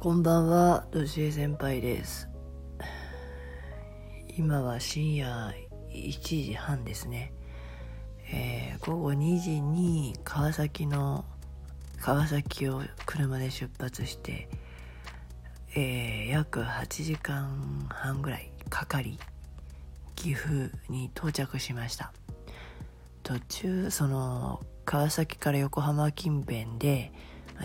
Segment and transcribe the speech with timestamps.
[0.00, 2.26] こんばんは、ドシエ先輩です。
[4.34, 5.54] 今は深夜
[5.90, 7.34] 1時半ですね。
[8.32, 11.26] えー午後2時に川崎の、
[12.00, 14.48] 川崎を車で出発して、
[15.76, 19.18] えー約8時間半ぐらいかかり、
[20.16, 22.14] 岐阜に到着しました。
[23.22, 27.12] 途中、その、川崎から横浜近辺で、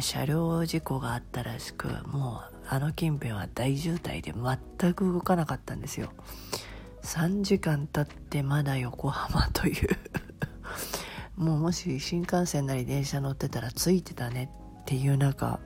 [0.00, 6.10] 車両事故があったらしくもうあの近辺は大渋滞で全く動かなかったんですよ。
[7.02, 9.88] 3時間経ってまだ横浜という。
[11.36, 14.50] もうもし新幹線なり電車乗ってたらついてたね
[14.82, 15.60] っていう中。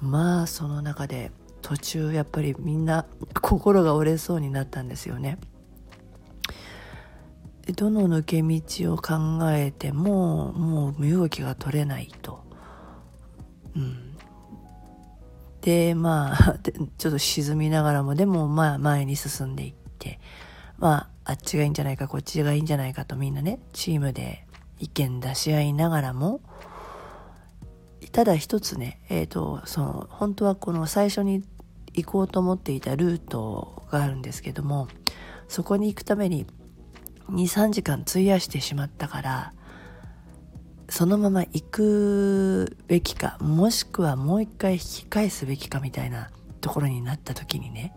[0.00, 3.04] まあその中で途中やっぱりみんな
[3.40, 5.38] 心が折れそうになったんですよね。
[7.76, 12.47] どの抜け道を考えてももう身動きが取れないと。
[13.78, 14.16] うん、
[15.60, 16.58] でまあ
[16.98, 20.18] ちょっと沈みながらもでもまあ前に進んでいって
[20.78, 24.46] まああっちがいいんじゃないかこっちがいいんじゃないかとみんなねチームで
[24.80, 26.40] 意見出し合いながらも
[28.12, 31.44] ただ一つねえっ、とその本当はこの最初に
[31.94, 34.88] 行こうと思っていたルートがあるんですけども
[35.46, 36.46] そこに行くために
[37.30, 39.52] 23時間費やしてしまったから
[40.88, 47.94] そのまま行くべきかもしくはもう一回引き返すべきかみたいなところになった時にね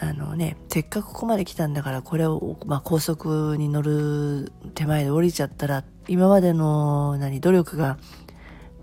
[0.00, 7.98] あのねせっかくここまで来たんだからこれを、まあ、高速に乗る手前で降りちゃったら今までの何努力が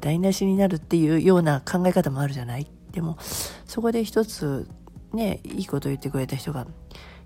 [0.01, 2.67] 台無しになるっていうような考え方もあるじゃない？
[2.91, 3.17] でも
[3.65, 4.67] そこで一つ
[5.13, 6.65] ねいいこと言ってくれた人がい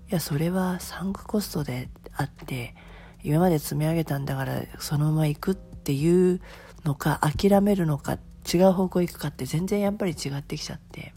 [0.08, 2.74] やそれはサンクコストであって
[3.22, 6.40] 今まで積み上げたんだからそのまま行くっていう
[6.84, 8.18] のか諦めるのか
[8.52, 11.14] 違う方向行くかって全然やっぱり違ってきちゃって。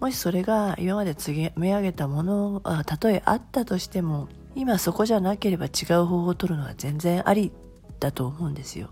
[0.00, 7.52] もしそれが今まで積み上げたものがたとえあったとしても今そこじゃなければ違う方法を取るのは全然あり
[8.00, 8.90] だと思うんですよ。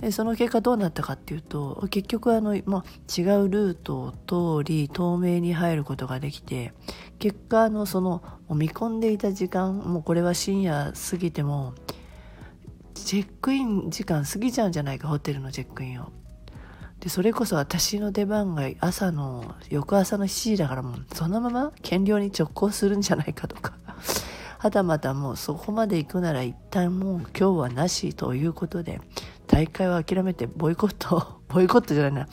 [0.00, 2.84] でその結果どうなったかっていうと結局あの、ま、
[3.16, 6.72] 違うルートを通り透明に入ることができて
[7.18, 11.74] 結果のその見込んでいた時間もうこれは深夜過ぎても
[12.94, 16.12] チェックイン時間過ぎちゃうんじゃないかホテルのチェックインを。
[17.00, 23.74] でそれこそ私の出番が朝の翌朝の7時だからもうそのまま減量に直行するんじゃないかとか。
[24.58, 29.00] はたまたもうそこまで行くなら一旦もう今日はなしということで
[29.50, 32.28] 大会を諦めてボイコット ボイコットじゃないな。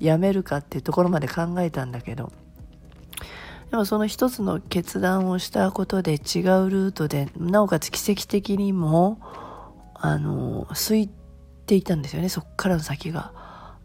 [0.00, 2.32] やめるかっていうところまで考えたんだけど。
[3.70, 6.20] でもその一つの決断をしたことで違う
[6.70, 9.18] ルートでなおかつ奇跡的にも
[9.94, 11.10] あの空い
[11.66, 12.28] ていたんですよね。
[12.28, 13.32] そこからの先が。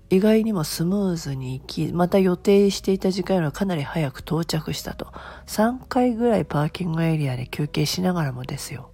[0.09, 5.13] 意外にもスムーズに行きまた予定していた時間よりはかなり早く到着したと。
[5.45, 8.91] 3回ぐらいパーキングエリアで休憩しながらもですよ。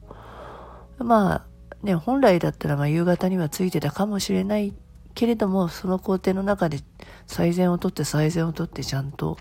[1.00, 1.57] まあ
[1.88, 4.74] ね本来だったらま夕方には着いてたかもしれない
[5.16, 6.80] けれどもその工程の中で
[7.26, 9.38] 最善をとって最善をとってちゃんと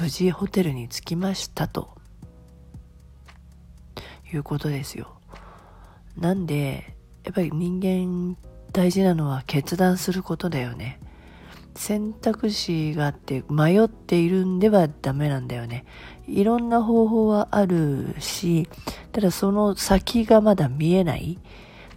[0.00, 1.94] 無事ホテルに着きましたと。
[4.34, 5.08] いうことですよ。
[6.16, 8.36] なんでやっぱり人間
[8.72, 11.00] 大事なのは決断することだよね。
[11.74, 15.84] 選択肢があって迷っているんではダメなんだよね。
[16.26, 18.68] いろんな方法はあるし
[19.12, 21.38] ただその先がまだ見えない。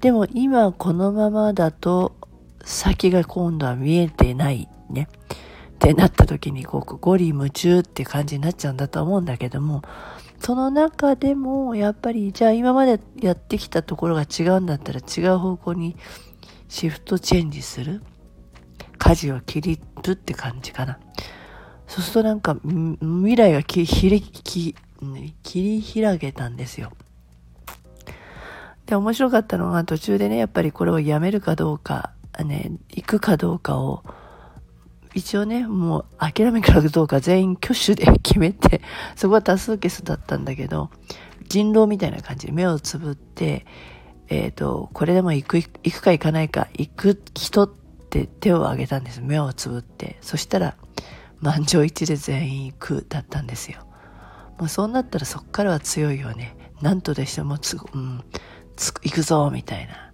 [0.01, 2.15] でも今このままだと
[2.63, 5.07] 先が今度は見えてないね。
[5.75, 9.83] ってなった時にこうゴリ夢中って感じになっちゃうんだと思うんだけども
[10.39, 15.95] その中でもやっぱりじゃあ今までやってきたところが違うんだったら違う方向に
[16.67, 18.01] シフトチェンジする。
[19.07, 20.99] 舵を切りるって感じかな。
[21.87, 22.57] そうするとなんか
[22.99, 24.75] 未来がきひり切
[25.43, 26.91] り開けたんですよ。
[28.85, 32.11] で面白かったのが途中でねやっぱりこれをやめるかどうか
[32.43, 34.03] ね行くかどうかを
[35.13, 38.81] 一応ね、もう諦めからどうか全員挙手で決めて、
[39.15, 40.91] そこは多数決だったんだけど、
[41.47, 43.65] 人狼みたいな感じで目をつぶって、
[44.27, 47.86] えっ、と、これでも行く、行くか行かないか、行く人って
[48.25, 49.21] 手を挙げたんです。
[49.21, 50.17] 目をつぶって。
[50.21, 50.75] そしたら、
[51.39, 53.85] 満場一致で全員行くだったんですよ。
[54.57, 56.57] もうそうなったらそっからは強いよね。
[56.81, 58.23] なんとでしてもつ、うん、
[58.75, 60.11] つ、行くぞ、みたいな。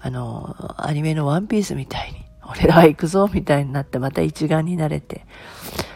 [0.00, 2.26] あの、アニメのワンピースみたいに。
[2.48, 5.26] 俺らは行くぞみたいになってまた一丸になれて、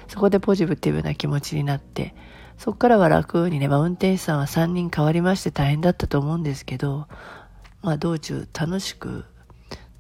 [0.09, 2.15] そこでポジティブな気持ちになって、
[2.59, 7.07] そこからは楽にね、まあ運転手さんは3人変わりまして大変だったと思うんですけど、
[7.83, 9.25] まあ道中楽しく、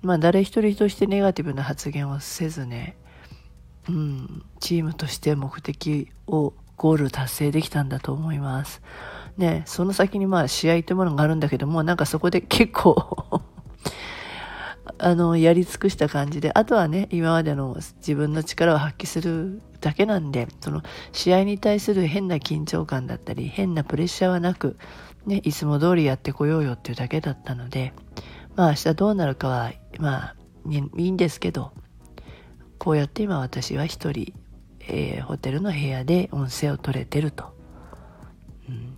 [0.02, 2.97] まあ誰一人としてネガティブな発言をせずね、
[3.88, 8.81] うん、チームとして目的をゴール達成できたんだと思います。
[9.37, 13.43] ね、その先にまあ試合というものがあるんだけども、なんかそこで結構
[14.99, 20.82] あの、やり尽くした感じで、あとはね、今までの自分の力を発揮するだけなんで、その
[21.12, 24.76] 試合に対する変な緊張感だったり、変なプレッシャーはなく、
[25.26, 27.93] ね、いつも通りやってこようよっていうだけだったので、
[28.56, 30.37] まあ明日どうなるかは、まあ、
[30.67, 31.73] いいんですけど、
[32.79, 34.32] こうやって今私は一人、
[34.81, 37.55] えー、ホテルの部屋で音声を取れてると。
[38.69, 38.97] うん、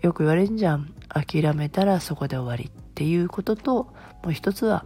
[0.00, 0.92] よく言われるんじゃん。
[1.08, 4.84] 諦めたらそこで終わりっていうことと、もう一つは、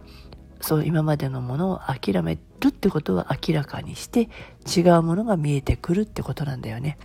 [0.59, 4.29] そう今までのものを諦めるってことは明らかにして
[4.75, 6.97] 違うものが見えてくるってことなんだよね。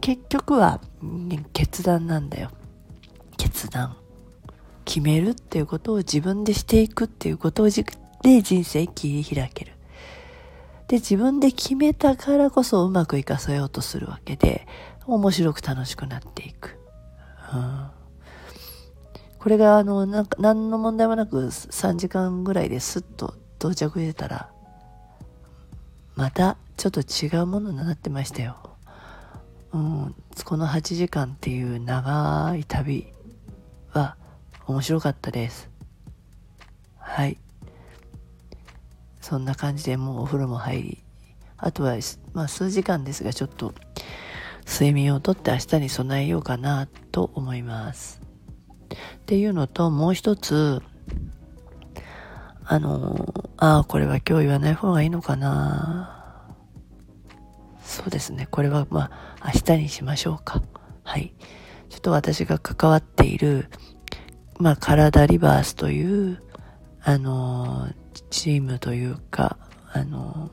[0.00, 0.80] 結局は
[1.52, 2.50] 決断なんだよ。
[3.36, 3.96] 決断。
[4.96, 7.84] 決めるっていうことを自分でしていくっていうことをじ
[8.22, 9.72] で人生切り開ける。
[10.88, 14.66] で、自分で決めたからこそうまくいかせようとするわけで、
[15.06, 16.78] 面白く楽しくなっていく。
[17.52, 17.88] うん
[19.38, 24.50] これがあの、なんか、何の問題もなく3時間ぐらいですっと到着してたら、
[26.14, 28.56] またちょっと違うものになってましたよ。
[29.74, 30.14] うん、
[30.46, 33.12] この8時間っていう長い旅
[33.90, 34.16] は
[34.66, 35.70] 面白かったです。
[36.98, 37.38] はい。
[39.20, 41.04] そんな感じでもうお風呂も入り、
[41.56, 41.96] あとは、
[42.32, 43.74] まあ数時間ですがちょっと
[44.66, 48.20] 睡眠をとって明日に備えようかなと思います。
[48.92, 50.82] っていうのと、もう一つ、
[52.64, 56.46] あの、ああ、これは今日言わない方がいいのかな。
[57.82, 58.48] そうですね。
[58.50, 59.10] これはま
[59.40, 60.62] あ、明日にしましょうか。
[61.04, 61.32] はい。
[61.88, 63.70] ちょっと私が関わっている、
[64.58, 66.42] まあ、体リバースという、
[67.02, 67.88] あの、
[68.30, 69.58] チームというか、
[69.92, 70.50] あの、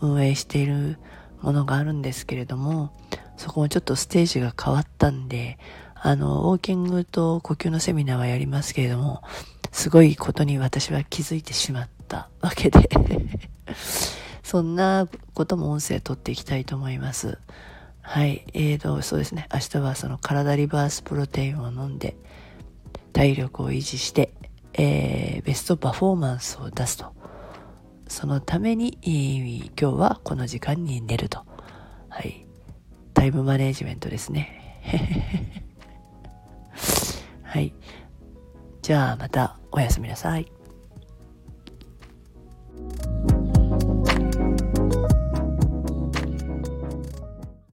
[0.00, 0.98] 運営している
[1.40, 2.92] ものがあるんですけれども、
[3.36, 5.58] そこもちょっとステージが変わったんで、
[5.94, 9.22] あの、ウォーキングと呼吸のセミナーはやりますけれども、
[9.72, 12.90] すごいことに私は気づいてしまったわけで
[14.44, 17.38] そんなことも音声取っていきたいと思います。
[18.02, 18.44] はい。
[18.52, 19.48] えーと、そうですね。
[19.52, 22.16] 明日はその体リバースプロテインを飲んで、
[23.12, 24.34] 体力を維持して、
[24.74, 27.12] えー、ベストパフォーマンスを出すと。
[28.08, 28.98] そのために、
[29.80, 31.44] 今日はこの時間に寝ると。
[32.08, 32.46] はい。
[33.14, 34.82] タイムマネジメントですね。
[37.42, 37.74] はい。
[38.82, 40.50] じゃあまたおやすみなさい。